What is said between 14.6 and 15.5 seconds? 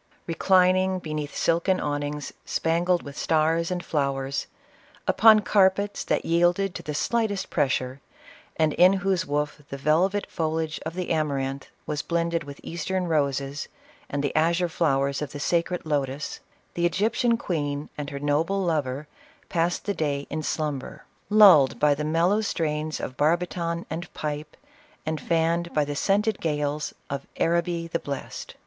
flowers of the